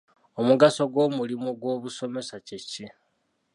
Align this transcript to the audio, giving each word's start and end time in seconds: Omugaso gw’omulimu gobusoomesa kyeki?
Omugaso 0.39 0.83
gw’omulimu 0.91 1.49
gobusoomesa 1.61 2.35
kyeki? 2.45 2.85